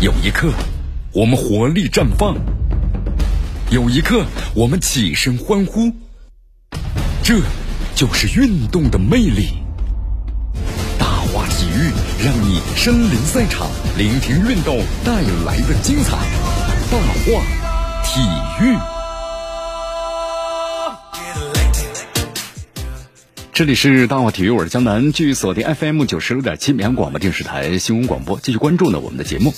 [0.00, 0.52] 有一刻，
[1.12, 2.32] 我们活力绽放；
[3.68, 4.24] 有一刻，
[4.54, 5.92] 我们起身欢呼。
[7.24, 7.40] 这
[7.96, 9.48] 就是运动的魅力。
[11.00, 11.90] 大话体育
[12.24, 16.16] 让你身临赛场，聆听运动带来的精彩。
[16.92, 17.42] 大话
[18.04, 18.20] 体
[18.64, 18.78] 育，
[23.52, 29.52] 这里是大话体育，我是江南，继续锁定 FM 九十六点七绵阳广播电视台新闻广播，继续关注呢我们的节目。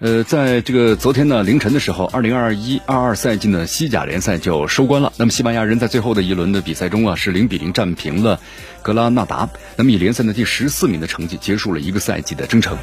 [0.00, 5.12] 呃，在这个昨天呢凌晨的时候，二零二一二二赛季呢西甲联赛就收官了。
[5.16, 8.38] 那么西班牙人在最后的一轮的比赛中啊，是零比零战平了
[8.82, 12.78] 格拉纳达，那么以联赛的第十四名的成绩结束了一个赛季的征程。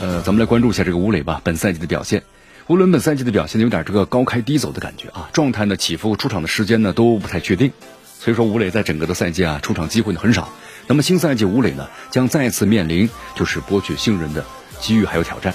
[0.00, 2.22] 呃，咱们来关注一下这个吴磊吧，本赛季的表现。
[2.68, 7.70] 无论本赛季的表现有点这个高开低走的感觉啊，状态呢起伏，出场的时间呢都不太确定。
[8.18, 10.48] 所以说吴磊在整个的赛季啊，出场机会呢很少。
[10.86, 14.42] 那么新赛季吴磊呢将再次面临就是博取信任的
[14.80, 15.52] 机遇还有挑战。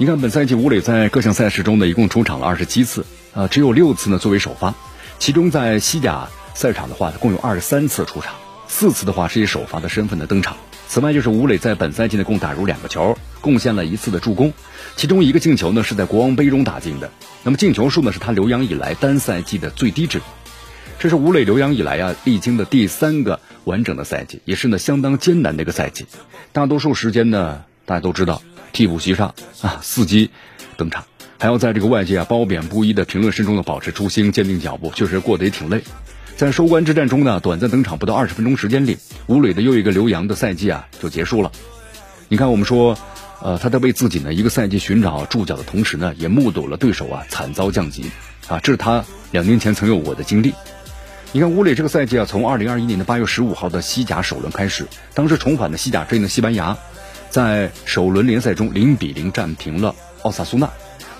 [0.00, 4.74] 你看，本赛季吴磊在各项赛事中呢，一共出场了二十七次，啊，只有六次呢作为首发，
[5.18, 8.32] 其中在西甲赛场的话，共有二十三次出场，
[8.66, 10.56] 四次的话是以首发的身份的登场。
[10.88, 14.54] 此外，就是吴磊在本赛季呢共打入两个球，贡献了一次的助攻，
[14.96, 17.10] 其中一个进球呢是在国王杯中打进的。
[17.42, 20.22] 那么进球数呢是他留洋以来单赛季的最低值。
[20.98, 26.06] 这是吴磊留洋以来啊历经的第三个完整的赛季，也是呢相当艰难的一个赛季。
[26.52, 28.40] 大多数时间呢，大家都知道。
[28.72, 30.30] 替补席上啊，伺机
[30.76, 31.04] 登场，
[31.38, 35.82] 还要在这个外界啊褒贬不一的评论声中呢保持初心，坚定脚步，确实过得也挺累。
[36.36, 41.52] 在收官之战中呢，短暂登场不到二十分钟时间里，吴磊的又一个留洋的赛季啊就结束了。
[42.28, 42.96] 你看，我们说，
[43.42, 48.10] 呃，他在为自己呢一个赛季寻找注脚的同时呢，也目睹了对手啊惨遭降级
[48.48, 50.54] 啊，这是他两年前曾有过的经历。
[51.32, 56.78] 你看，吴磊这个赛季啊，从二零二一年的八月十五号的西甲首轮开始，当时重返的西甲之的西班牙。
[57.30, 60.68] 在首轮联赛中零比零战平了奥萨苏纳，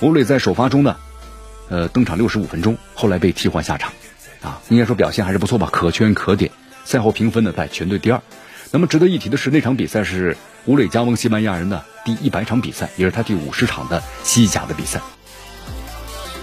[0.01, 0.97] 吴磊在首发中呢，
[1.69, 3.93] 呃登场六十五分钟，后来被替换下场，
[4.43, 6.51] 啊，应该说表现还是不错吧，可圈可点。
[6.85, 8.21] 赛后评分呢在全队第二。
[8.73, 15.01] 那么值得一提的是，那场比赛是吴磊加盟西班牙人的第一百场比赛，也是他第五十场的西甲的比赛。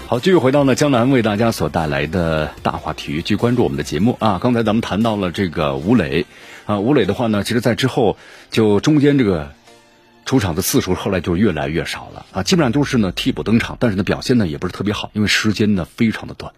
[0.06, 4.38] 好，继续回到呢江南为大家所带来的大话体育，去关注我们的节目啊。
[4.42, 6.24] 刚才咱们谈到了这个吴磊
[6.64, 8.16] 啊，吴磊的话呢，其实在之后
[8.50, 9.52] 就中间这个。
[10.28, 16.52] 出场的次数后来就越来越少了啊，基本上都是呢替补登场，但是呢表现呢也不是特别好，因为时间呢非常的短。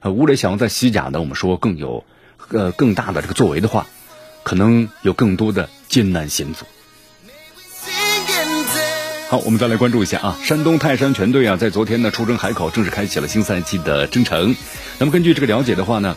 [0.00, 2.04] 呃，吴磊想要在西甲呢，我们说更有
[2.50, 3.86] 呃更大的这个作为的话，
[4.42, 6.66] 可能有更多的艰难险阻。
[9.30, 14.54] 好，我们再来关注一下啊，山东泰山全队啊，在昨天呢出征海口，正式开启了新赛季的征程。
[14.98, 16.14] 那么根据这个了解的话呢，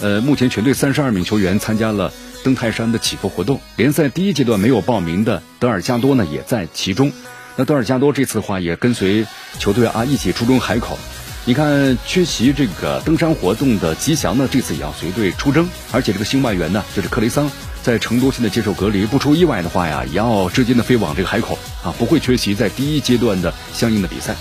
[0.00, 2.12] 呃，目前全队三十二名球员参加了。
[2.44, 7.10] 登泰山的起伏活动，联赛第一阶段没有报名的德尔加多呢也在其中。
[7.56, 9.26] 那德尔加多这次的话也跟随
[9.58, 10.98] 球队啊一起出征海口。
[11.46, 15.68] 你看缺席这个登山活动的吉祥呢，这次也要随队出征。
[15.90, 17.50] 而且这个新外援呢，就是克雷桑，
[17.82, 24.36] 在成都现在接受隔离，不出意外的话呀，也要直接的飞往这个海口啊，不会缺席在第一阶段的相应的比赛。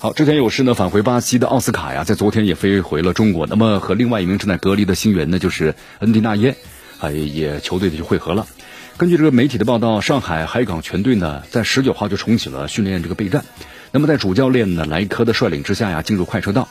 [0.00, 3.48] 好，之前有事呢，返回巴西的奥斯卡呀，在昨天也飞回了中国。
[3.48, 6.54] 那么和另外一名正在隔离的新援呢，就是恩迪纳耶，
[7.00, 8.46] 啊，也球队的去汇合了。
[8.96, 13.44] 根据这个媒体的报道，上海海港全队呢， 在十九号就重启了训练这个备战。
[13.90, 16.68] 那么在主教练呢莱科的率领之下呀，进入快车道。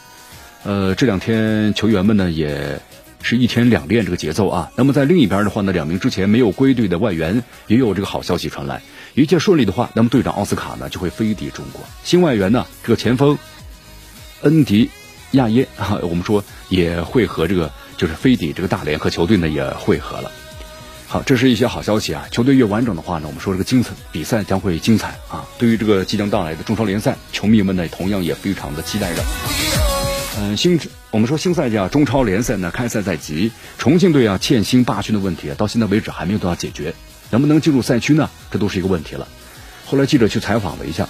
[0.64, 2.80] 呃，这两天球员们呢，也
[3.22, 4.72] 是一天两练这个节奏啊。
[4.78, 8.82] 那么在另一边的话呢，两名之前没有归队的外援也有这个好消息传来。
[9.18, 11.82] 一切顺利的话，那么队长奥斯卡呢就会飞抵中国。
[12.04, 13.36] 新外援呢，这个前锋
[14.44, 14.92] 恩迪
[15.32, 20.32] 亚耶啊，我们说也会和这个就是飞抵这个大连和球队呢也汇合了。
[21.08, 22.28] 好，这是一些好消息啊。
[22.30, 25.48] 球队越完整的话呢，我们说这个精彩比赛将会精彩啊。
[25.58, 29.24] 对于这个即将到来的中超联赛，球迷们呢同样也非常的期待着。
[30.38, 30.80] 嗯，新
[31.10, 36.94] 我们说新赛季啊，中超联赛呢开赛在即，重庆队啊欠薪罢训的问题啊，到现在为止还没有得到解决。
[37.30, 38.30] 能不能进入赛区呢？
[38.52, 39.28] 这都是一个问题了。
[39.86, 41.08] 后来记者去采访了一下，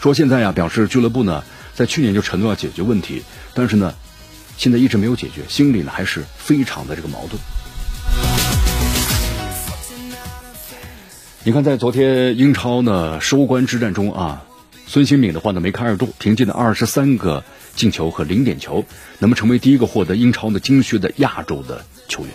[0.00, 1.42] 说现在呀，表示俱乐部呢
[1.74, 3.22] 在去年就承诺要解决问题，
[3.54, 3.94] 但是呢，
[4.56, 7.40] 现在一直没有解决，心里呢还是非常的这个矛盾。
[11.44, 14.44] 你看，在昨天英超呢收官之战中啊，
[14.86, 17.42] 孙兴敏的话呢梅开二度，凭借的二十三个
[17.74, 18.84] 进球和零点球，
[19.18, 22.32] 那么成为第一个获得英超的金靴的亚洲的球员。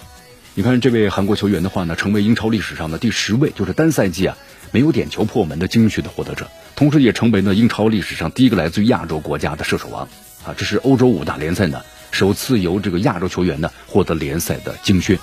[0.55, 4.37] 你看这位韩国球员的话呢，成为英超历史上的第十位，就是单赛季啊
[4.71, 10.07] 没有点球破门的金靴的获得者，同时也成为呢英超历史上第一个来自于亚洲国家的射手王
[10.45, 10.53] 啊！
[10.55, 15.17] 这是欧洲五大联赛呢首次由这个亚洲球员呢获得联赛的金靴。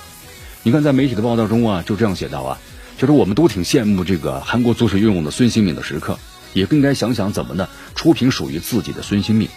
[0.63, 2.59] 你看在媒体的报道中啊，就这样写道啊，
[2.97, 6.19] 就是我们都挺羡慕这个韩国足球拥有的孙兴敏的时刻，
[6.51, 9.47] 也更应该想想怎么呢出品属于自己的孙兴敏。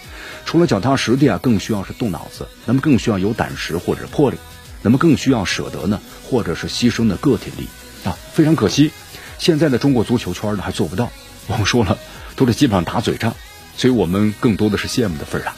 [0.44, 4.36] 除了脚踏实地啊，更需要是动脑子，那么更需要有胆识或者魄力，
[4.84, 7.66] 那么更需要舍得呢，或者是牺牲的个体力
[8.04, 8.16] 啊。
[8.34, 8.92] 非常可惜，
[9.38, 11.10] 现在的中国足球圈呢还做不到。
[11.46, 11.98] 我们说了，
[12.36, 13.34] 都是基本上打嘴仗，
[13.78, 15.56] 所以我们更多的是羡慕的份儿啊。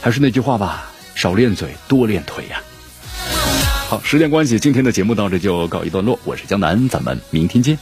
[0.00, 2.62] 还是那句话吧，少练嘴，多练腿呀。
[3.88, 6.18] 好，时间关系，今天的节目到这就告一段落。
[6.24, 7.76] 我是江南，咱们明天见。